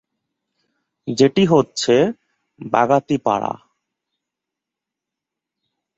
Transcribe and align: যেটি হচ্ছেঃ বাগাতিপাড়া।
যেটি 1.07 1.43
হচ্ছেঃ 1.45 2.01
বাগাতিপাড়া। 2.61 3.53